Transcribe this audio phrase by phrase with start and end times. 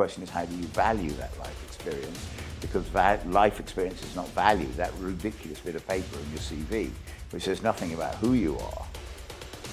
[0.00, 2.26] question is how do you value that life experience?
[2.62, 4.74] Because va- life experience is not valued.
[4.76, 6.88] That ridiculous bit of paper in your CV,
[7.32, 8.86] which says nothing about who you are,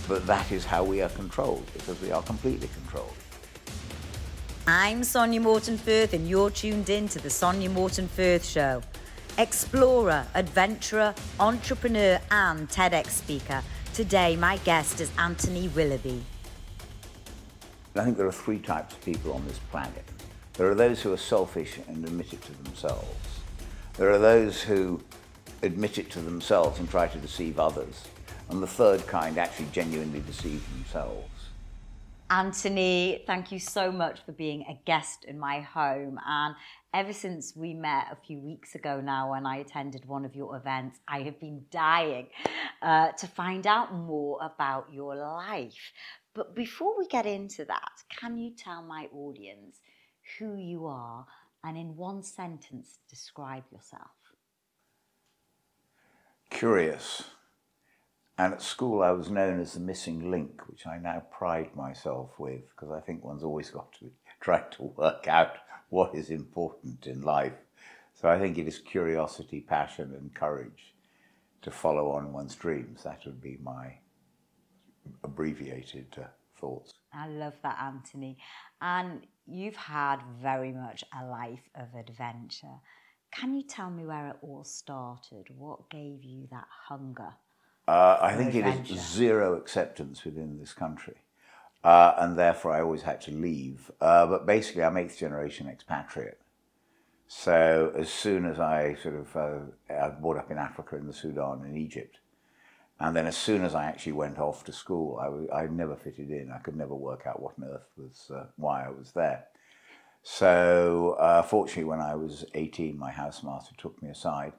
[0.05, 3.15] but that is how we are controlled because we are completely controlled.
[4.67, 8.81] I'm Sonya Morton Firth, and you're tuned in to the Sonya Morton Firth Show.
[9.37, 13.63] Explorer, adventurer, entrepreneur, and TEDx speaker.
[13.93, 16.21] Today, my guest is Anthony Willoughby.
[17.95, 20.03] I think there are three types of people on this planet.
[20.57, 23.41] There are those who are selfish and admit it to themselves.
[23.95, 25.03] There are those who
[25.61, 28.05] admit it to themselves and try to deceive others.
[28.49, 31.29] And the third kind actually genuinely deceive themselves.
[32.31, 36.19] Anthony, thank you so much for being a guest in my home.
[36.27, 36.55] And
[36.91, 40.57] ever since we met a few weeks ago now, when I attended one of your
[40.57, 42.27] events, I have been dying
[42.81, 45.93] uh, to find out more about your life.
[46.33, 49.79] But before we get into that, can you tell my audience
[50.37, 51.25] who you are
[51.63, 54.11] and in one sentence describe yourself?
[56.49, 57.23] Curious.
[58.37, 62.31] And at school, I was known as the missing link, which I now pride myself
[62.37, 65.57] with because I think one's always got to try to work out
[65.89, 67.53] what is important in life.
[68.13, 70.93] So I think it is curiosity, passion, and courage
[71.61, 73.03] to follow on one's dreams.
[73.03, 73.97] That would be my
[75.23, 76.27] abbreviated uh,
[76.59, 76.93] thoughts.
[77.13, 78.37] I love that, Anthony.
[78.81, 82.79] And you've had very much a life of adventure.
[83.31, 85.45] Can you tell me where it all started?
[85.57, 87.33] What gave you that hunger?
[87.87, 88.93] Uh, I think adventure?
[88.93, 91.15] it is zero acceptance within this country.
[91.83, 93.91] Uh, and therefore I always had to leave.
[94.01, 96.39] Uh, but basically, I'm eighth generation expatriate.
[97.27, 101.07] So as soon as I sort of, uh, I was brought up in Africa, in
[101.07, 102.19] the Sudan, in Egypt.
[102.99, 106.31] And then as soon as I actually went off to school, I, I never fitted
[106.31, 106.51] in.
[106.51, 109.45] I could never work out what on earth was, uh, why I was there.
[110.23, 114.53] So uh, fortunately, when I was 18, my housemaster took me aside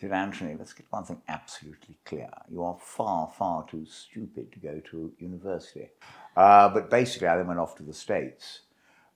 [0.00, 2.28] said, Anthony, let's get one thing absolutely clear.
[2.50, 5.88] You are far, far too stupid to go to university.
[6.36, 8.60] Uh, but basically, I then went off to the States.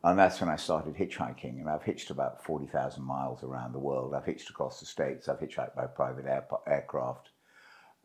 [0.02, 1.60] And that's when I started hitchhiking.
[1.60, 4.14] And I've hitched about 40,000 miles around the world.
[4.14, 5.28] I've hitched across the States.
[5.28, 7.28] I've hitchhiked by private air, aircraft.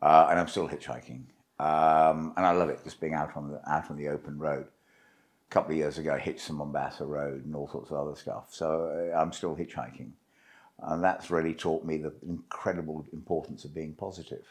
[0.02, 1.24] Uh, and I'm still hitchhiking.
[1.58, 4.66] Um, and I love it, just being out on the, out on the open road.
[5.48, 8.16] A couple of years ago, I hitched the Mombasa Road and all sorts of other
[8.16, 8.48] stuff.
[8.50, 10.10] So uh, I'm still hitchhiking.
[10.82, 14.44] And that's really taught me the incredible importance of being positive.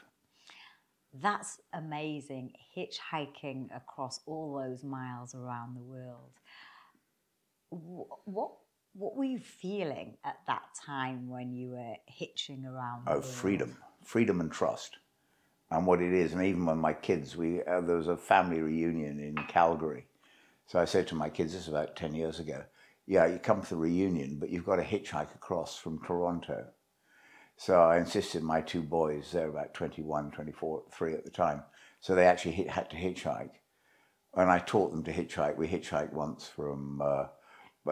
[1.22, 2.54] That's amazing.
[2.76, 6.32] Hitchhiking across all those miles around the world.
[7.70, 8.52] What
[8.94, 13.04] what were you feeling at that time when you were hitching around?
[13.08, 13.26] oh, world?
[13.26, 14.98] freedom, freedom and trust,
[15.72, 16.34] and what it is.
[16.34, 20.06] And even when my kids, we uh, there was a family reunion in Calgary,
[20.68, 22.64] so I said to my kids, this is about ten years ago
[23.08, 26.68] yeah, you come for the reunion, but you've got to hitchhike across from Toronto.
[27.58, 31.64] So I insisted my two boys, they're about 21, 24, 3 at the time,
[32.00, 33.52] so they actually hit, had to hitchhike.
[34.34, 35.56] And I taught them to hitchhike.
[35.56, 37.28] We hitchhiked once from, uh,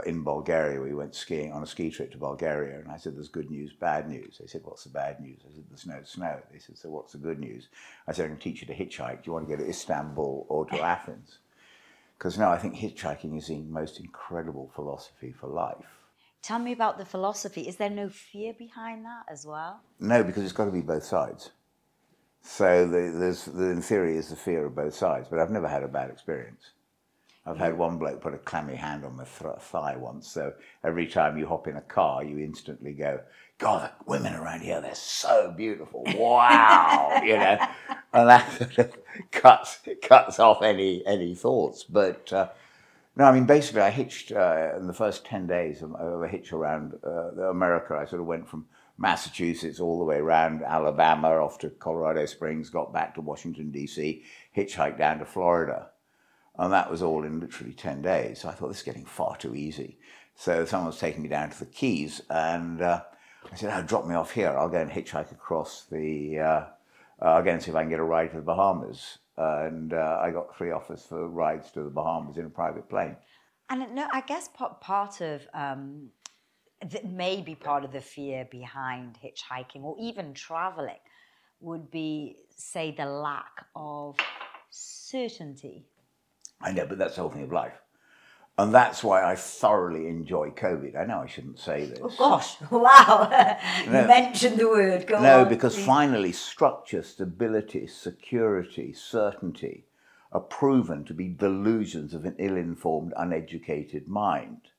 [0.01, 3.27] in Bulgaria, we went skiing on a ski trip to Bulgaria, and I said, There's
[3.27, 4.37] good news, bad news.
[4.39, 5.41] They said, What's the bad news?
[5.47, 6.39] I said, There's no snow.
[6.51, 7.67] They said, So what's the good news?
[8.07, 9.17] I said, I can teach you to hitchhike.
[9.17, 11.37] Do you want to go to Istanbul or to Athens?
[12.17, 15.85] Because now I think hitchhiking is the most incredible philosophy for life.
[16.41, 17.61] Tell me about the philosophy.
[17.61, 19.81] Is there no fear behind that as well?
[19.99, 21.51] No, because it's got to be both sides.
[22.41, 25.27] So the, there's, the, in theory, is the fear of both sides.
[25.29, 26.71] But I've never had a bad experience.
[27.45, 30.29] I've had one bloke put a clammy hand on my th- thigh once.
[30.29, 33.19] So every time you hop in a car, you instantly go,
[33.57, 36.03] God, the women around here, they're so beautiful.
[36.15, 37.21] Wow.
[37.23, 37.57] you know,
[38.13, 38.97] and that sort of
[39.31, 41.83] cuts, cuts off any, any thoughts.
[41.83, 42.49] But uh,
[43.17, 46.27] no, I mean, basically, I hitched uh, in the first 10 days of, of a
[46.29, 47.95] hitch around uh, America.
[47.95, 48.67] I sort of went from
[48.97, 54.23] Massachusetts all the way around Alabama off to Colorado Springs, got back to Washington, D.C.,
[54.55, 55.89] hitchhiked down to Florida
[56.57, 58.41] and that was all in literally 10 days.
[58.41, 59.97] So I thought, this is getting far too easy.
[60.35, 63.01] So someone was taking me down to the Keys, and uh,
[63.51, 64.49] I said, oh, drop me off here.
[64.49, 66.65] I'll go and hitchhike across the, uh, uh,
[67.21, 69.19] I'll go and see if I can get a ride to the Bahamas.
[69.35, 73.15] And uh, I got three offers for rides to the Bahamas in a private plane.
[73.69, 74.49] And no, I guess
[74.81, 76.09] part of um,
[76.91, 80.99] that may be part of the fear behind hitchhiking or even traveling
[81.59, 84.17] would be, say, the lack of
[84.69, 85.87] certainty
[86.63, 87.73] I know, but that's the whole thing of life.
[88.57, 90.95] And that's why I thoroughly enjoy COVID.
[90.95, 91.99] I know I shouldn't say this.
[92.01, 93.57] Oh, gosh, wow.
[93.87, 95.07] No, you mentioned the word.
[95.07, 99.85] Go no, on, because finally, structure, stability, security, certainty
[100.31, 104.69] are proven to be delusions of an ill informed, uneducated mind.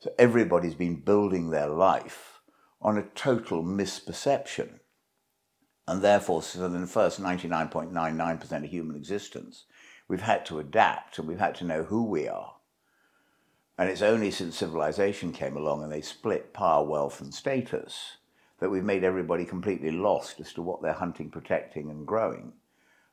[0.00, 2.40] So everybody's been building their life
[2.80, 4.80] on a total misperception.
[5.86, 9.64] And therefore, so in the first 99.99% of human existence,
[10.08, 12.54] we've had to adapt and we've had to know who we are.
[13.78, 18.18] And it's only since civilization came along and they split power, wealth, and status
[18.60, 22.52] that we've made everybody completely lost as to what they're hunting, protecting, and growing.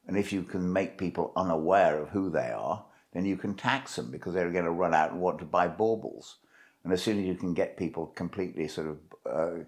[0.08, 3.96] And if you can make people unaware of who they are, then you can tax
[3.96, 6.38] them because they're going to run out and want to buy baubles.
[6.84, 9.64] And as soon as you can get people completely sort of uh,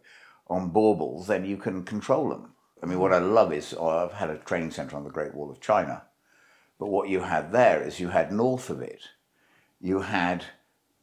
[0.47, 2.53] on baubles, then you can control them.
[2.83, 5.33] I mean, what I love is oh, I've had a training center on the Great
[5.33, 6.03] Wall of China,
[6.81, 9.04] but what you had there is you had north of it,
[9.80, 10.44] you had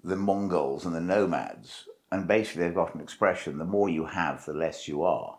[0.02, 4.44] the Mongols and the nomads, and basically they've got an expression: the more you have,
[4.44, 5.38] the less you are.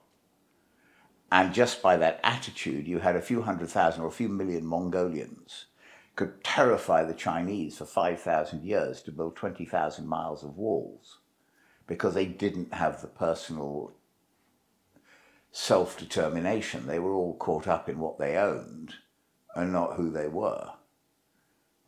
[1.29, 4.65] And just by that attitude, you had a few hundred thousand or a few million
[4.65, 5.65] Mongolians
[6.15, 11.17] could terrify the Chinese for 5,000 years to build 20,000 miles of walls
[11.85, 13.91] because they didn't have the personal
[15.51, 16.87] self determination.
[16.87, 18.93] They were all caught up in what they owned
[19.55, 20.69] and not who they were.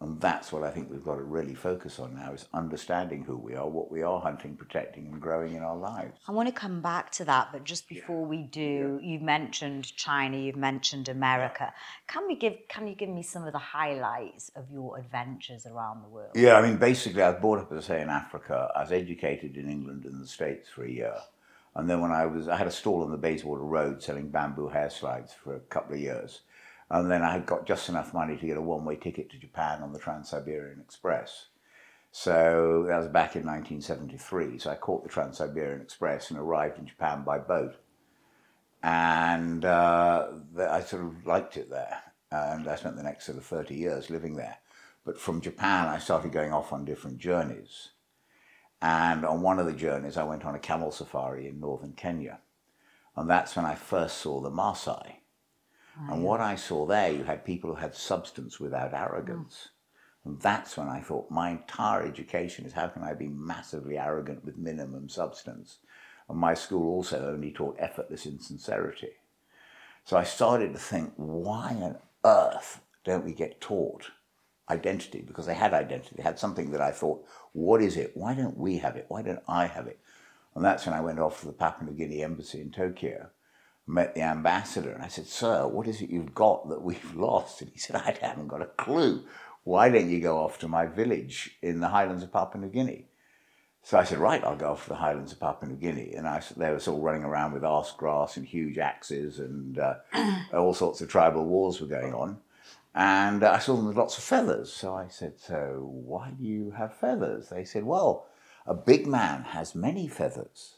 [0.01, 3.37] And that's what I think we've got to really focus on now is understanding who
[3.37, 6.19] we are, what we are hunting, protecting, and growing in our lives.
[6.27, 8.27] I want to come back to that, but just before yeah.
[8.27, 9.11] we do, yeah.
[9.11, 11.71] you've mentioned China, you've mentioned America.
[12.07, 16.01] Can we give can you give me some of the highlights of your adventures around
[16.01, 16.31] the world?
[16.33, 18.71] Yeah, I mean basically I was brought up as I say in Africa.
[18.75, 21.15] I was educated in England and the States for a year.
[21.75, 24.69] And then when I was I had a stall on the Bayswater Road selling bamboo
[24.69, 26.41] hair slides for a couple of years.
[26.91, 29.38] And then I had got just enough money to get a one way ticket to
[29.38, 31.47] Japan on the Trans Siberian Express.
[32.11, 34.59] So that was back in 1973.
[34.59, 37.77] So I caught the Trans Siberian Express and arrived in Japan by boat.
[38.83, 41.97] And uh, I sort of liked it there.
[42.29, 44.57] And I spent the next sort of 30 years living there.
[45.05, 47.91] But from Japan, I started going off on different journeys.
[48.81, 52.39] And on one of the journeys, I went on a camel safari in northern Kenya.
[53.15, 55.20] And that's when I first saw the Maasai.
[56.09, 59.69] And what I saw there, you had people who had substance without arrogance.
[59.69, 59.69] Mm.
[60.23, 64.45] And that's when I thought my entire education is how can I be massively arrogant
[64.45, 65.79] with minimum substance?
[66.29, 69.13] And my school also only taught effortless insincerity.
[70.05, 74.11] So I started to think, why on earth don't we get taught
[74.69, 75.21] identity?
[75.21, 78.11] Because they had identity, they had something that I thought, what is it?
[78.15, 79.05] Why don't we have it?
[79.09, 79.99] Why don't I have it?
[80.55, 83.29] And that's when I went off to the Papua New Guinea embassy in Tokyo
[83.88, 87.62] met the ambassador and I said, Sir, what is it you've got that we've lost?
[87.62, 89.24] And he said, I haven't got a clue.
[89.63, 93.07] Why don't you go off to my village in the highlands of Papua New Guinea?
[93.83, 96.13] So I said, Right, I'll go off to the highlands of Papua New Guinea.
[96.13, 99.95] And I, they were all running around with arse grass and huge axes, and uh,
[100.54, 102.38] all sorts of tribal wars were going on.
[102.94, 104.72] And uh, I saw them with lots of feathers.
[104.72, 107.50] So I said, So why do you have feathers?
[107.50, 108.28] They said, Well,
[108.66, 110.75] a big man has many feathers,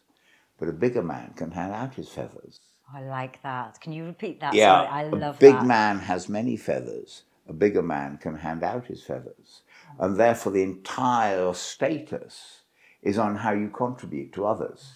[0.58, 2.60] but a bigger man can hand out his feathers.
[2.94, 3.82] I like that.
[3.82, 4.54] Can you repeat that?
[4.54, 5.66] Yeah, Sorry, I love a big that.
[5.66, 7.24] man has many feathers.
[7.48, 9.62] A bigger man can hand out his feathers.
[10.00, 12.62] And therefore, the entire status
[13.02, 14.94] is on how you contribute to others.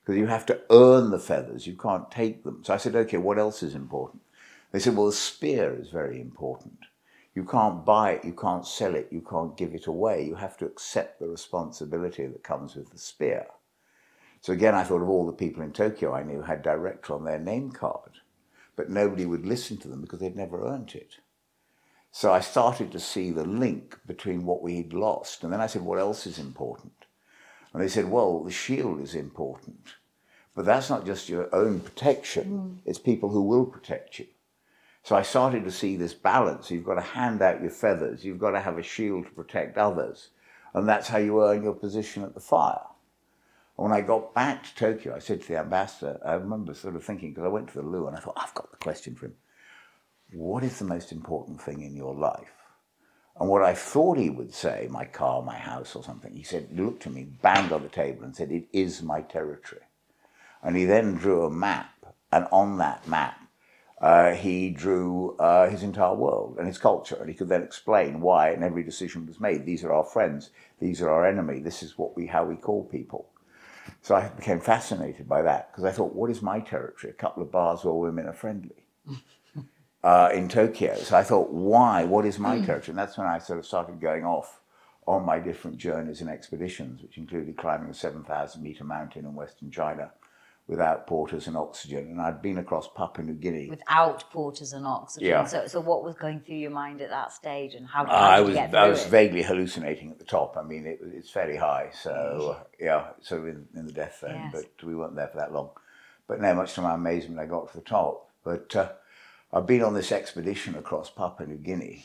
[0.00, 2.62] Because you have to earn the feathers, you can't take them.
[2.64, 4.22] So I said, okay, what else is important?
[4.72, 6.78] They said, well, the spear is very important.
[7.34, 10.24] You can't buy it, you can't sell it, you can't give it away.
[10.24, 13.46] You have to accept the responsibility that comes with the spear.
[14.40, 17.24] So again, I thought of all the people in Tokyo I knew had director on
[17.24, 18.20] their name card,
[18.74, 21.16] but nobody would listen to them because they'd never earned it.
[22.10, 25.44] So I started to see the link between what we'd lost.
[25.44, 27.04] And then I said, what else is important?
[27.72, 29.94] And they said, well, the shield is important.
[30.56, 32.76] But that's not just your own protection, mm.
[32.84, 34.26] it's people who will protect you.
[35.04, 36.70] So I started to see this balance.
[36.70, 39.78] You've got to hand out your feathers, you've got to have a shield to protect
[39.78, 40.30] others.
[40.74, 42.89] And that's how you earn your position at the fire
[43.80, 47.02] when I got back to Tokyo, I said to the ambassador, I remember sort of
[47.02, 49.24] thinking, because I went to the loo and I thought, I've got the question for
[49.24, 49.34] him.
[50.34, 52.52] What is the most important thing in your life?
[53.38, 56.68] And what I thought he would say, my car, my house, or something, he said,
[56.78, 59.80] looked at me, banged on the table, and said, It is my territory.
[60.62, 63.40] And he then drew a map, and on that map,
[64.02, 68.20] uh, he drew uh, his entire world and his culture, and he could then explain
[68.20, 69.64] why and every decision was made.
[69.64, 72.84] These are our friends, these are our enemy, this is what we how we call
[72.84, 73.29] people.
[74.02, 77.12] So I became fascinated by that because I thought, what is my territory?
[77.12, 78.86] A couple of bars where women are friendly
[80.04, 80.96] uh, in Tokyo.
[80.96, 82.04] So I thought, why?
[82.04, 82.90] What is my territory?
[82.90, 84.60] And that's when I sort of started going off
[85.06, 89.70] on my different journeys and expeditions, which included climbing a 7,000 meter mountain in Western
[89.70, 90.12] China
[90.70, 92.06] without porters and oxygen.
[92.12, 93.68] And I'd been across Papua New Guinea.
[93.68, 95.28] Without porters and oxygen.
[95.28, 95.44] Yeah.
[95.44, 98.36] So, so what was going through your mind at that stage, and how, how I
[98.36, 99.08] did was you get I was it?
[99.08, 100.56] vaguely hallucinating at the top.
[100.56, 104.50] I mean, it, it's fairly high, so yeah, sort of in, in the death zone.
[104.52, 104.52] Yes.
[104.78, 105.70] But we weren't there for that long.
[106.28, 108.30] But no, much to my amazement, I got to the top.
[108.44, 108.92] But uh,
[109.52, 112.04] I've been on this expedition across Papua New Guinea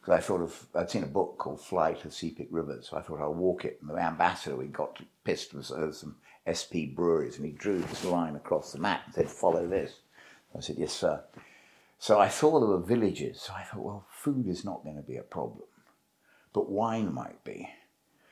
[0.00, 3.02] because I thought of I'd seen a book called Flight of Sepik Rivers, so I
[3.02, 3.78] thought I'll walk it.
[3.82, 8.04] And the ambassador we got pissed with uh, some SP breweries, and he drew this
[8.04, 10.00] line across the map and said, "Follow this."
[10.56, 11.22] I said, "Yes, sir."
[11.98, 13.40] So I saw there were villages.
[13.40, 15.64] So I thought, well, food is not going to be a problem,
[16.52, 17.70] but wine might be.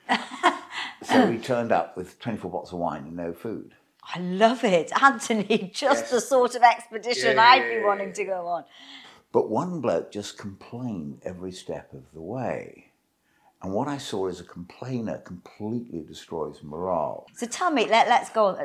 [1.02, 3.75] so we turned up with 24 bottles of wine and no food.
[4.14, 5.71] I love it, Anthony.
[5.75, 6.11] Just Yes.
[6.11, 8.64] the sort of expedition Yeah, I'd be wanting to go on.
[9.33, 12.84] But one bloke just complained every step of the way.
[13.64, 17.26] And what I saw as a complainer completely destroys morale.
[17.35, 18.59] So tell me, let, let's go on.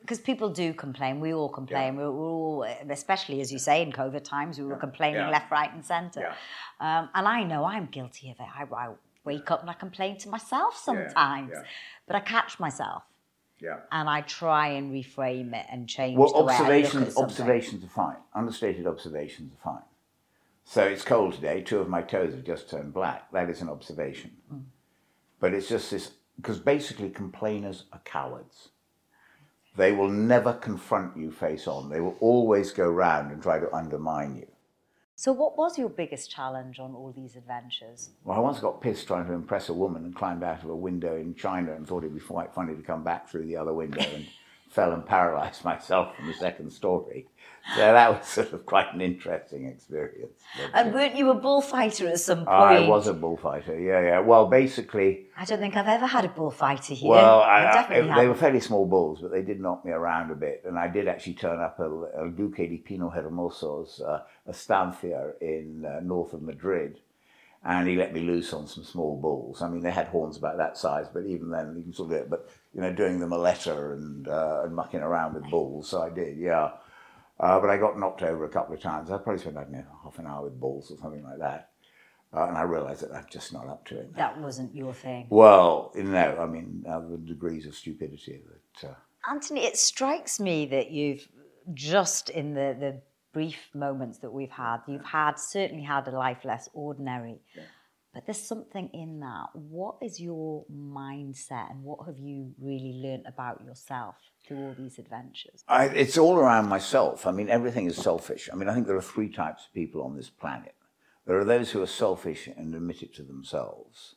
[0.00, 1.18] Because people do complain.
[1.18, 1.96] We all complain.
[1.96, 5.30] We're, we're all, especially as you say, in COVID times, we were complaining Yeah.
[5.30, 6.28] left, right, and centre.
[6.78, 8.46] Um, and I know I'm guilty of it.
[8.56, 8.90] I, I
[9.24, 11.62] wake up and I complain to myself sometimes, yeah.
[12.06, 13.02] but I catch myself
[13.58, 13.78] Yeah.
[13.90, 17.16] and I try and reframe it and change Well, the way I look at observations,
[17.16, 18.16] observations are fine.
[18.34, 19.82] Understated observations are fine.
[20.64, 21.62] So it's cold today.
[21.62, 23.30] Two of my toes have just turned black.
[23.32, 24.32] That is an observation.
[24.52, 24.64] Mm.
[25.38, 28.70] But it's just this because basically complainers are cowards.
[29.76, 31.90] They will never confront you face on.
[31.90, 34.46] They will always go round and try to undermine you.
[35.16, 38.10] So, what was your biggest challenge on all these adventures?
[38.24, 40.76] Well, I once got pissed trying to impress a woman and climbed out of a
[40.76, 43.72] window in China and thought it'd be quite funny to come back through the other
[43.72, 44.26] window and
[44.74, 47.26] fell and paralyzed myself from the second story.
[47.74, 50.38] So that was sort of quite an interesting experience.
[50.54, 52.48] But, And weren't you a bullfighter at some point?
[52.50, 54.20] I was a bullfighter, yeah, yeah.
[54.20, 57.08] Well, basically, I don't think I've ever had a bullfighter here.
[57.08, 60.30] well, I, I, definitely they were fairly small bulls, but they did knock me around
[60.30, 60.62] a bit.
[60.66, 65.86] And I did actually turn up at El Duque de Pino Hermoso's uh, estancia in
[65.86, 67.00] uh, north of Madrid.
[67.64, 69.62] And he let me loose on some small bulls.
[69.62, 72.18] I mean, they had horns about that size, but even then, you can sort of
[72.18, 75.88] get, but, you know, doing them a letter and, uh, and mucking around with balls.
[75.88, 76.72] So I did, yeah.
[77.38, 79.10] Uh, but I got knocked over a couple of times.
[79.10, 81.70] I probably spent, I don't know, half an hour with balls or something like that.
[82.32, 84.14] Uh, and I realized that I'm just not up to it.
[84.16, 85.26] That wasn't your thing.
[85.30, 88.40] Well, no, I mean, uh, the degrees of stupidity
[88.82, 88.88] that.
[88.88, 88.94] Uh,
[89.30, 91.26] Anthony, it strikes me that you've
[91.72, 93.00] just in the, the
[93.32, 97.40] brief moments that we've had, you've had certainly had a life less ordinary.
[98.14, 99.48] But there's something in that.
[99.54, 104.14] What is your mindset and what have you really learnt about yourself
[104.46, 105.64] through all these adventures?
[105.66, 107.26] I, it's all around myself.
[107.26, 108.48] I mean, everything is selfish.
[108.52, 110.76] I mean, I think there are three types of people on this planet.
[111.26, 114.14] There are those who are selfish and admit it to themselves.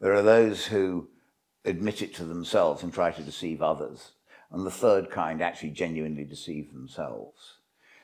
[0.00, 1.08] There are those who
[1.64, 4.12] admit it to themselves and try to deceive others.
[4.50, 7.57] And the third kind actually genuinely deceive themselves.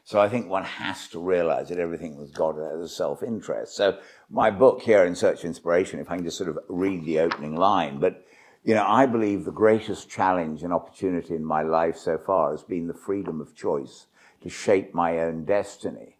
[0.06, 3.74] So I think one has to realize that everything was God as a self-interest.
[3.74, 7.06] So my book here, In Search of Inspiration, if I can just sort of read
[7.06, 8.26] the opening line, but
[8.64, 12.62] you know, I believe the greatest challenge and opportunity in my life so far has
[12.62, 14.06] been the freedom of choice
[14.42, 16.18] to shape my own destiny.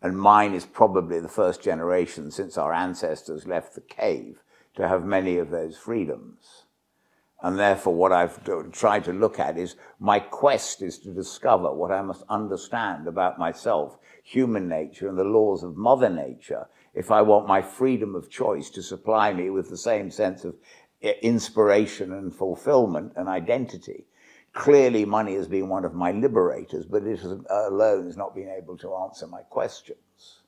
[0.00, 4.42] And mine is probably the first generation since our ancestors left the cave
[4.76, 6.64] to have many of those freedoms.
[7.40, 8.40] And therefore, what I've
[8.72, 13.38] tried to look at is my quest is to discover what I must understand about
[13.38, 18.28] myself, human nature, and the laws of Mother Nature if I want my freedom of
[18.28, 20.56] choice to supply me with the same sense of
[21.00, 24.06] eh, inspiration and fulfillment and identity.
[24.52, 28.34] Clearly, money has been one of my liberators, but it has, uh, alone has not
[28.34, 30.40] been able to answer my questions.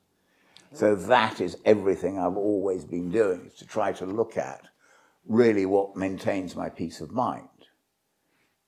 [0.72, 4.69] So that is everything I've always been doing, is to try to look at
[5.30, 7.46] really what maintains my peace of mind.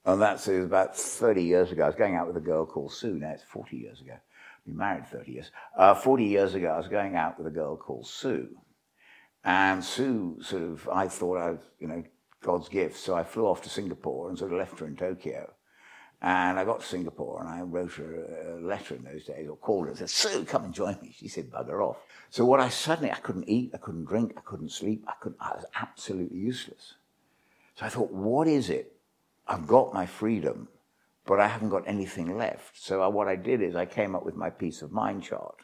[0.04, 1.83] And that's it was about 30 years ago.
[1.83, 3.19] I was going out with a girl called Sue.
[3.19, 4.14] Now it's 40 years ago.
[4.14, 5.50] I've been married 30 years.
[5.76, 8.49] Uh, 40 years ago, I was going out with a girl called Sue.
[9.45, 12.04] And Sue sort of, I thought I was, you know,
[12.42, 12.97] God's gift.
[12.97, 15.52] So I flew off to Singapore and sort of left her in Tokyo.
[16.24, 19.56] And I got to Singapore and I wrote her a letter in those days or
[19.56, 21.12] called her and said, Sue, come and join me.
[21.16, 21.96] She said, bugger off.
[22.30, 25.38] So what I suddenly, I couldn't eat, I couldn't drink, I couldn't sleep, I couldn't,
[25.40, 26.94] I was absolutely useless.
[27.74, 28.94] So I thought, what is it?
[29.48, 30.68] I've got my freedom,
[31.26, 32.80] but I haven't got anything left.
[32.80, 35.56] So I, what I did is I came up with my peace of mind chart.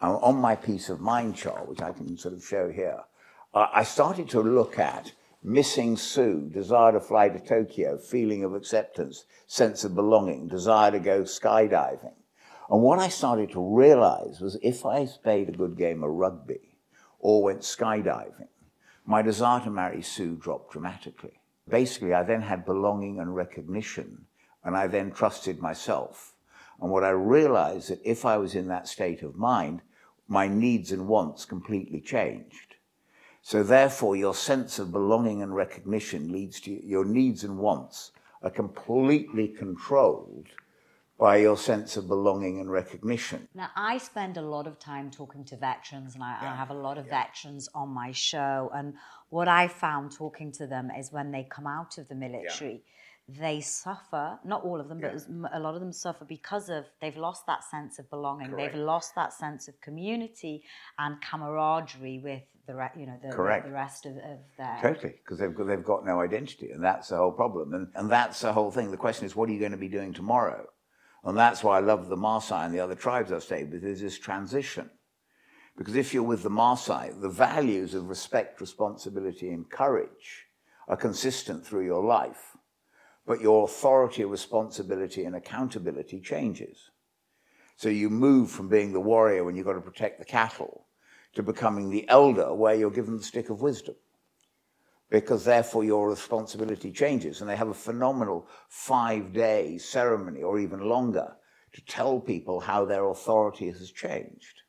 [0.00, 3.04] And on my peace of mind chart, which I can sort of show here,
[3.54, 5.12] I started to look at
[5.42, 10.98] missing Sue, desire to fly to Tokyo, feeling of acceptance, sense of belonging, desire to
[10.98, 12.14] go skydiving.
[12.68, 16.76] And what I started to realize was if I played a good game of rugby
[17.18, 18.48] or went skydiving,
[19.04, 21.40] my desire to marry Sue dropped dramatically.
[21.68, 24.26] Basically, I then had belonging and recognition
[24.62, 26.34] And I then trusted myself.
[26.80, 29.82] And what I realized that if I was in that state of mind,
[30.28, 32.69] my needs and wants completely changed.
[33.42, 38.50] So therefore, your sense of belonging and recognition leads to your needs and wants are
[38.50, 40.48] completely controlled
[41.18, 43.46] by your sense of belonging and recognition.
[43.54, 46.52] Now, I spend a lot of time talking to veterans, and I, yeah.
[46.52, 47.24] I have a lot of yeah.
[47.24, 48.70] veterans on my show.
[48.74, 48.94] And
[49.28, 52.82] what I found talking to them is when they come out of the military,
[53.28, 53.38] yeah.
[53.38, 57.18] they suffer, not all of them, but a lot of them suffer because of they've
[57.18, 58.48] lost that sense of belonging.
[58.48, 58.72] Correct.
[58.72, 60.64] They've lost that sense of community
[60.98, 65.14] and camaraderie with the re- you know the, the, the, rest of, of their totally
[65.24, 68.40] because they've got, they've got no identity and that's the whole problem and and that's
[68.40, 70.66] the whole thing the question is what are you going to be doing tomorrow
[71.24, 74.00] and that's why I love the Maasai and the other tribes I've stayed with, is
[74.00, 74.90] this transition.
[75.76, 80.46] Because if you're with the Maasai, the values of respect, responsibility, and courage
[80.88, 82.56] are consistent through your life,
[83.26, 86.90] but your authority, responsibility, and accountability changes.
[87.76, 90.86] So you move from being the warrior when you've got to protect the cattle
[91.34, 93.94] to becoming the elder where you're given the stick of wisdom
[95.10, 97.40] because therefore your responsibility changes.
[97.40, 101.36] And they have a phenomenal five day ceremony or even longer
[101.72, 104.62] to tell people how their authority has changed.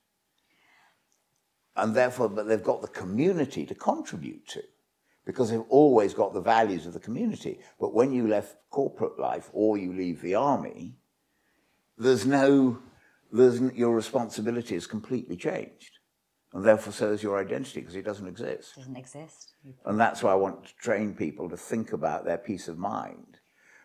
[1.75, 4.63] And therefore, but they've got the community to contribute to
[5.25, 7.59] because they've always got the values of the community.
[7.79, 10.95] But when you left corporate life or you leave the army,
[11.97, 12.79] there's no,
[13.31, 15.99] there's, your responsibility is completely changed.
[16.53, 18.75] And therefore, so is your identity because it doesn't exist.
[18.75, 19.53] Doesn't exist.
[19.85, 23.37] And that's why I want to train people to think about their peace of mind,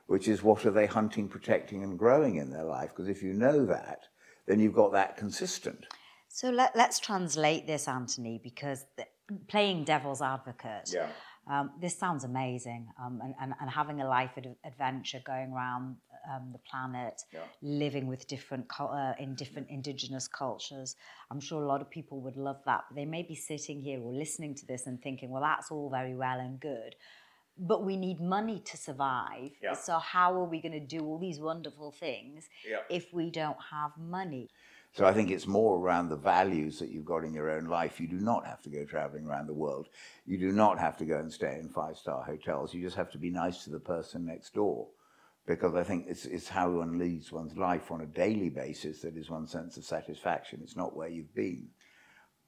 [0.07, 2.91] which is what are they hunting, protecting, and growing in their life?
[2.91, 4.01] Because if you know that,
[4.47, 5.87] then you've got that consistent.
[6.29, 9.07] So let, us translate this, Anthony, because the,
[9.49, 10.91] playing devil's advocate.
[10.93, 11.09] Yeah.
[11.49, 14.33] Um, this sounds amazing, um, and, and, and, having a life
[14.65, 15.97] adventure going around
[16.31, 17.41] um, the planet, yeah.
[17.63, 20.97] living with different uh, in different indigenous cultures.
[21.31, 22.85] I'm sure a lot of people would love that.
[22.89, 25.91] But they may be sitting here or listening to this and thinking, well, that's all
[25.91, 26.97] very well and good.
[27.59, 29.53] But we need money to survive.
[29.63, 29.73] Yeah.
[29.73, 32.81] So, how are we going to do all these wonderful things yeah.
[32.91, 34.51] if we don't have money?
[34.93, 38.01] So I think it's more around the values that you've got in your own life.
[38.01, 39.91] You do not have to go traveling around the world.
[40.25, 42.73] You do not have to go and stay in five star hotels.
[42.73, 44.89] You just have to be nice to the person next door
[45.47, 49.17] because I think it's, it's how one leads one's life on a daily basis that
[49.17, 50.61] is one sense of satisfaction.
[50.63, 51.69] It's not where you've been.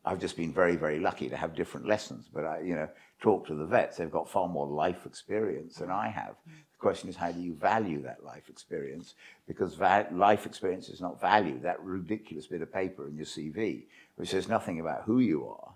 [0.05, 2.89] I've just been very, very lucky to have different lessons, but I, you know,
[3.21, 3.97] talk to the vets.
[3.97, 6.35] They've got far more life experience than I have.
[6.47, 9.15] The question is, how do you value that life experience?
[9.47, 11.63] Because va- life experience is not valued.
[11.63, 15.73] That ridiculous bit of paper in your CV, which says nothing about who you are,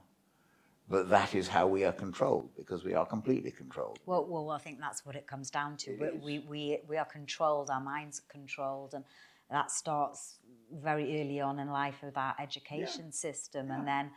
[0.93, 3.99] but that is how we are controlled because we are completely controlled.
[4.05, 5.97] Well, well, I think that's what it comes down to.
[5.99, 9.03] We, we, we, we are controlled, our minds are controlled, and
[9.51, 10.37] that starts
[10.71, 13.11] very early on in life with our education yeah.
[13.27, 13.77] system, yeah.
[13.77, 14.11] and then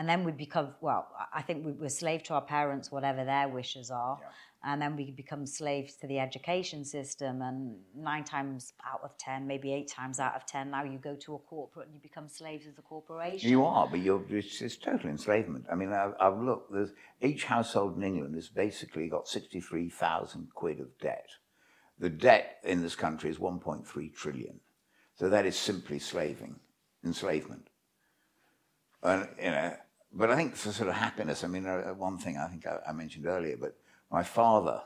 [0.00, 1.08] and then we become well.
[1.30, 4.18] I think we're slave to our parents, whatever their wishes are.
[4.18, 4.28] Yeah.
[4.72, 9.46] And then we become slaves to the education system and nine times out of ten
[9.46, 12.28] maybe eight times out of ten now you go to a corporate and you become
[12.30, 13.50] slaves of the corporation.
[13.50, 15.66] You are but you're it's, it's total enslavement.
[15.70, 20.80] I mean I've, I've, looked there's each household in england has basically got 63000 quid
[20.80, 21.28] of debt.
[21.98, 24.60] The debt in this country is 1.3 trillion.
[25.14, 26.58] So that is simply slaving
[27.04, 27.68] enslavement.
[29.02, 29.76] And you know
[30.12, 32.78] but I think for sort of happiness, I mean, uh, one thing I think I,
[32.88, 33.76] I mentioned earlier, but
[34.10, 34.82] my father,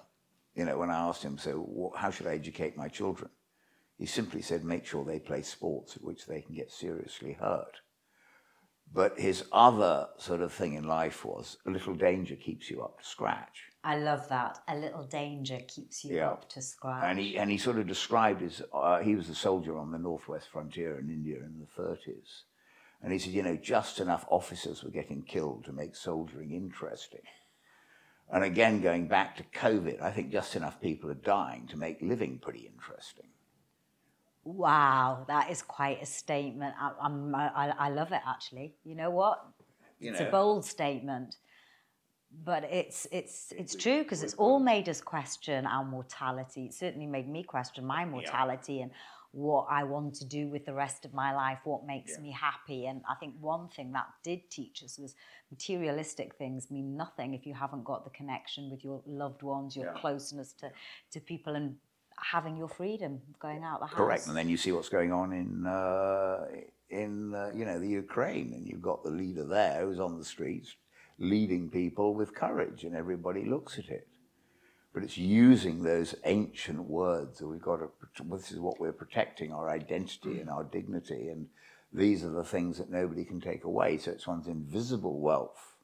[0.55, 3.31] you know, when I asked him, so how should I educate my children?
[3.99, 7.81] He simply said, make sure they play sports at which they can get seriously hurt.
[8.93, 13.01] But his other sort of thing in life was a little danger keeps you up
[13.01, 13.65] to scratch.
[13.83, 14.59] I love that.
[14.69, 16.31] A little danger keeps you yeah.
[16.31, 17.05] up to scratch.
[17.05, 19.99] And he, and he sort of described his, uh, he was a soldier on the
[19.99, 22.43] northwest frontier in India in the 30s.
[23.05, 27.21] And he said, you know, just enough officers were getting killed to make soldiering interesting.
[28.33, 32.01] And again, going back to COVID, I think just enough people are dying to make
[32.01, 33.27] living pretty interesting.
[34.43, 36.75] Wow, that is quite a statement.
[36.81, 38.75] I, I, I love it actually.
[38.85, 39.45] You know what?
[40.01, 41.37] You it's know, a bold statement,
[42.45, 46.67] but it's it's it's true because it's all made us question our mortality.
[46.67, 48.83] It certainly made me question my mortality yeah.
[48.85, 48.91] and
[49.35, 52.23] what I want to do with the rest of my life, what makes yeah.
[52.23, 52.87] me happy.
[52.87, 55.15] And I think one thing that did teach us was
[55.51, 59.87] materialistic things mean nothing if you haven't got the connection with your loved ones, your
[59.87, 60.01] yeah.
[60.01, 60.71] closeness to,
[61.13, 61.77] to people, and
[62.17, 63.97] having your freedom going out the house.
[63.97, 64.27] Correct.
[64.29, 65.67] And then you see what's going on in.
[65.67, 66.47] Uh,
[66.91, 70.25] in uh, you know the Ukraine, and you've got the leader there who's on the
[70.25, 70.77] streets
[71.19, 74.07] leading people with courage, and everybody looks at it.
[74.95, 77.91] But it's using those ancient words that we've got to,
[78.31, 81.49] this is what we're protecting, our identity and our dignity, and
[81.93, 83.99] these are the things that nobody can take away.
[83.99, 85.75] So it's one's invisible wealth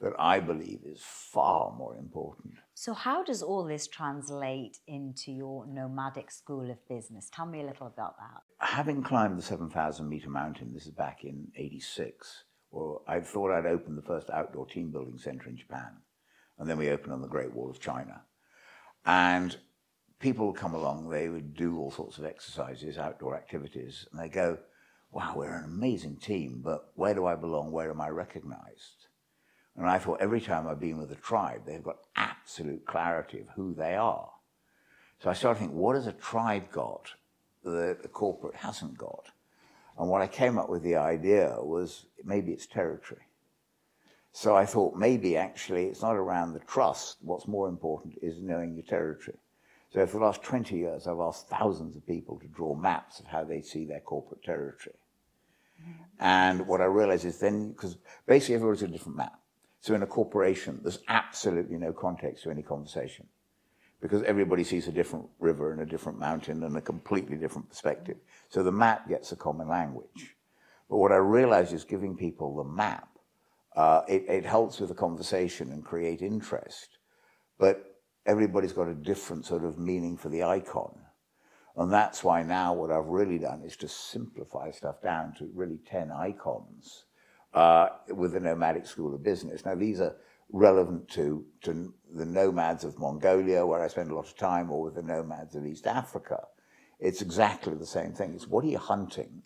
[0.00, 2.54] that I believe is far more important.
[2.72, 7.28] So, how does all this translate into your nomadic school of business?
[7.30, 8.66] Tell me a little about that.
[8.66, 13.66] Having climbed the 7,000 meter mountain, this is back in 86, well, I thought I'd
[13.66, 15.98] open the first outdoor team building center in Japan.
[16.58, 18.22] And then we opened on the Great Wall of China.
[19.04, 19.56] And
[20.18, 24.28] people would come along, they would do all sorts of exercises, outdoor activities, and they
[24.28, 24.58] go,
[25.12, 27.72] wow, we're an amazing team, but where do I belong?
[27.72, 29.06] Where am I recognized?
[29.76, 33.48] And I thought every time I've been with a tribe, they've got absolute clarity of
[33.56, 34.30] who they are.
[35.22, 37.14] So I started thinking, what has a tribe got
[37.64, 39.26] that a corporate hasn't got?
[39.98, 43.22] And what I came up with the idea was maybe it's territory.
[44.32, 47.18] So I thought maybe actually it's not around the trust.
[47.20, 49.38] What's more important is knowing your territory.
[49.92, 53.26] So for the last 20 years, I've asked thousands of people to draw maps of
[53.26, 54.94] how they see their corporate territory.
[56.20, 59.40] And what I realize is then, because basically everybody's a different map.
[59.80, 63.26] So in a corporation, there's absolutely no context to any conversation
[64.00, 68.16] because everybody sees a different river and a different mountain and a completely different perspective.
[68.48, 70.36] So the map gets a common language.
[70.88, 73.08] But what I realize is giving people the map,
[73.80, 76.98] uh, it, it helps with the conversation and create interest.
[77.58, 80.94] But everybody's got a different sort of meaning for the icon.
[81.76, 85.78] And that's why now what I've really done is to simplify stuff down to really
[85.86, 87.06] 10 icons
[87.54, 89.64] uh, with the Nomadic School of Business.
[89.64, 90.14] Now, these are
[90.52, 94.82] relevant to, to the nomads of Mongolia, where I spend a lot of time, or
[94.82, 96.40] with the nomads of East Africa.
[96.98, 98.34] It's exactly the same thing.
[98.34, 99.42] It's what are you hunting?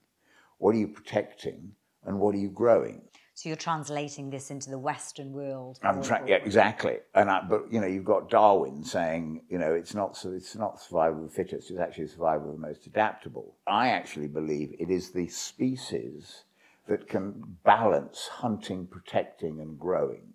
[0.58, 1.76] What are you protecting?
[2.02, 3.02] And what are you growing?
[3.36, 5.80] So you're translating this into the Western world.
[5.82, 6.98] I'm tra- yeah, exactly.
[7.16, 10.54] And I, but you know, you've got Darwin saying, you know, it's not so it's
[10.54, 11.68] not survival of the fittest.
[11.72, 13.56] It's actually survival of the most adaptable.
[13.66, 16.44] I actually believe it is the species
[16.86, 20.34] that can balance hunting, protecting, and growing.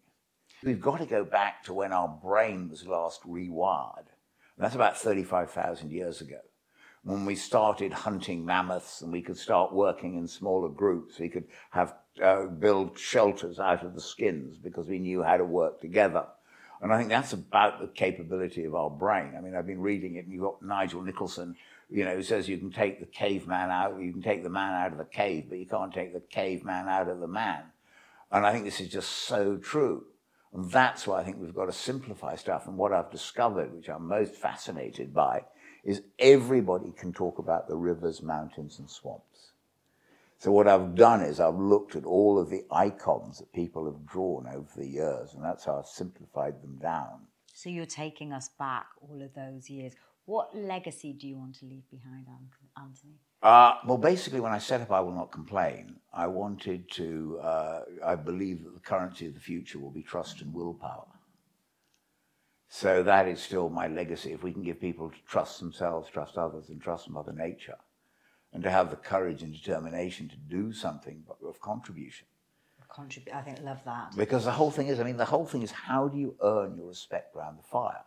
[0.62, 4.08] We've got to go back to when our brain was last rewired.
[4.58, 6.40] And that's about 35,000 years ago.
[7.04, 11.46] When we started hunting mammoths and we could start working in smaller groups, we could
[11.72, 16.26] have uh, build shelters out of the skins because we knew how to work together.
[16.82, 19.34] And I think that's about the capability of our brain.
[19.38, 21.56] I mean, I've been reading it, and you've got Nigel Nicholson
[21.90, 24.74] you know, who says you can take the caveman out, you can take the man
[24.74, 27.64] out of the cave, but you can't take the caveman out of the man.
[28.32, 30.06] And I think this is just so true.
[30.54, 32.68] And that's why I think we've got to simplify stuff.
[32.68, 35.46] And what I've discovered, which I'm most fascinated by,
[35.84, 39.52] is everybody can talk about the rivers, mountains, and swamps.
[40.40, 44.06] So what I've done is I've looked at all of the icons that people have
[44.06, 47.28] drawn over the years, and that's how I've simplified them down.
[47.54, 49.94] So you're taking us back all of those years.
[50.24, 52.26] What legacy do you want to leave behind,
[52.78, 53.16] Anthony?
[53.44, 57.82] Uh, well, basically, when I set up I Will Not Complain, I wanted to, uh,
[58.06, 61.08] I believe that the currency of the future will be trust and willpower.
[62.70, 64.32] So that is still my legacy.
[64.32, 67.78] If we can give people to trust themselves, trust others, and trust Mother Nature,
[68.54, 72.28] and to have the courage and determination to do something of contribution.
[72.92, 73.36] Contribute.
[73.36, 74.16] I think love that.
[74.18, 76.76] Because the whole thing is, I mean, the whole thing is how do you earn
[76.76, 78.04] your respect around the fire?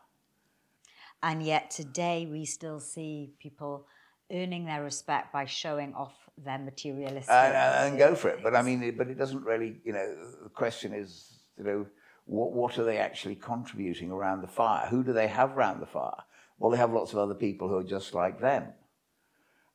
[1.22, 3.87] And yet today we still see people
[4.33, 7.31] earning their respect by showing off their materialistic.
[7.31, 8.42] And, and go for it.
[8.42, 11.87] But I mean, but it doesn't really, you know, the question is, you know,
[12.24, 14.88] what, what are they actually contributing around the fire?
[14.88, 16.24] Who do they have around the fire?
[16.59, 18.68] Well, they have lots of other people who are just like them.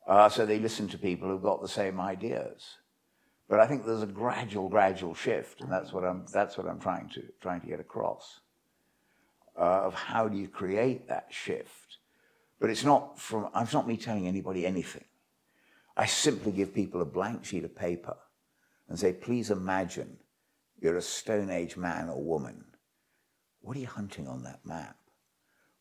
[0.08, 2.78] Uh, so they listen to people who've got the same ideas.
[3.50, 6.80] But I think there's a gradual, gradual shift, and that's what I'm, that's what I'm
[6.80, 8.40] trying to, trying to get across
[9.58, 11.98] uh, of how do you create that shift.
[12.60, 15.06] But it's not from, it's not me telling anybody anything.
[15.96, 18.18] I simply give people a blank sheet of paper
[18.88, 20.18] and say, please imagine
[20.80, 22.64] you're a Stone Age man or woman.
[23.62, 24.96] What are you hunting on that map?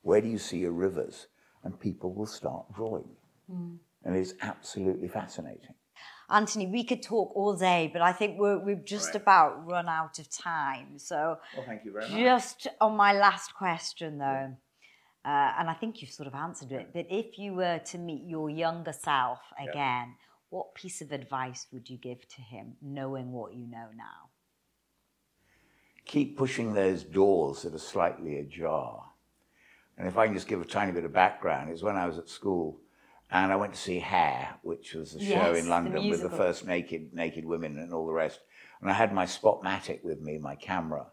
[0.03, 1.27] Where do you see your rivers?
[1.63, 3.09] And people will start drawing.
[3.53, 3.79] Mm.
[4.05, 5.75] And it's absolutely fascinating.
[6.29, 9.23] Anthony, we could talk all day, but I think we're, we've just right.
[9.23, 10.99] about run out of time.
[10.99, 12.19] So, well, thank you very much.
[12.19, 14.57] Just on my last question, though,
[15.25, 18.25] uh, and I think you've sort of answered it, but if you were to meet
[18.27, 20.27] your younger self again, yeah.
[20.51, 24.31] what piece of advice would you give to him, knowing what you know now?
[26.07, 29.05] Keep pushing those doors that are slightly ajar.
[29.99, 32.19] And if I can just give a tiny bit of background, is when I was
[32.19, 32.81] at school
[33.31, 36.23] and I went to see Hair, which was a show yes, in London the with
[36.23, 38.41] the first naked naked women and all the rest.
[38.81, 41.07] And I had my Spotmatic with me, my camera,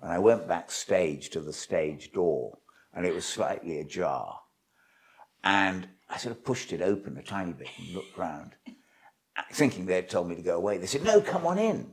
[0.00, 2.58] and I went backstage to the stage door,
[2.94, 4.40] and it was slightly ajar.
[5.42, 8.52] And I sort of pushed it open a tiny bit and looked round,
[9.52, 10.78] thinking they'd told me to go away.
[10.78, 11.92] They said, No, come on in.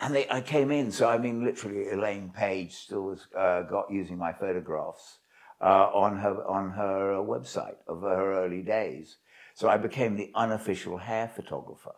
[0.00, 3.90] And they, I came in, so I mean, literally, Elaine Paige still was, uh, got
[3.90, 5.18] using my photographs
[5.60, 9.16] uh, on her on her website of her early days.
[9.54, 11.94] So I became the unofficial hair photographer.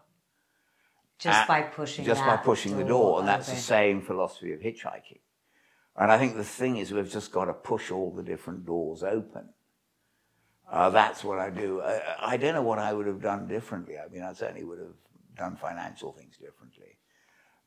[1.18, 5.20] Just by pushing Just by pushing the door, and that's the same philosophy of hitchhiking.
[5.94, 9.02] And I think the thing is, we've just got to push all the different doors
[9.02, 9.50] open.
[10.70, 11.82] Uh, that's what I do.
[11.82, 13.96] I, I, don't know what I would have done differently.
[13.98, 14.94] I mean, I certainly would have
[15.36, 16.96] done financial things differently.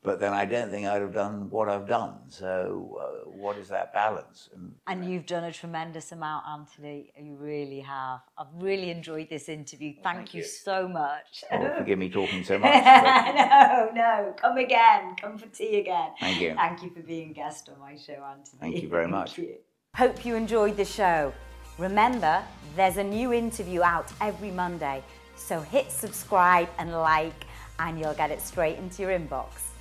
[0.04, 2.16] But then I don't think I'd have done what I've done.
[2.28, 4.50] So, uh, what is that balance?
[4.54, 7.10] And, and, you've done a tremendous amount, Anthony.
[7.18, 8.20] You really have.
[8.36, 9.94] I've really enjoyed this interview.
[9.94, 11.42] Thank, thank you, you, so much.
[11.50, 12.70] Oh, forgive me talking so much.
[12.70, 14.34] no, no.
[14.36, 15.16] Come again.
[15.18, 16.10] Come for tea again.
[16.20, 16.54] Thank you.
[16.54, 18.60] Thank you for being a guest on my show, Anthony.
[18.60, 19.38] Thank you very much.
[19.38, 19.54] You.
[19.96, 21.32] Hope you enjoyed the show.
[21.78, 22.44] Remember,
[22.76, 25.02] there's a new interview out every Monday.
[25.34, 27.46] So hit subscribe and like,
[27.78, 29.73] and you'll get it straight into your inbox.